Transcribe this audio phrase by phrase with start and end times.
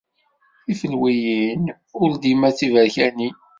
[0.65, 1.65] Tifelwiyin
[2.01, 3.33] ur dima d tiberkanin.